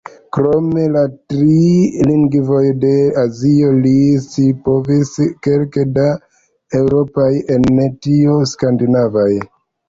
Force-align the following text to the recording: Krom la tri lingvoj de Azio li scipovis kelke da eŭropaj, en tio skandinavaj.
Krom 0.35 0.69
la 0.93 1.01
tri 1.33 1.57
lingvoj 2.11 2.61
de 2.83 2.93
Azio 3.23 3.69
li 3.83 3.91
scipovis 4.23 5.13
kelke 5.49 5.85
da 5.99 6.07
eŭropaj, 6.81 7.29
en 7.59 7.79
tio 8.09 8.41
skandinavaj. 8.55 9.29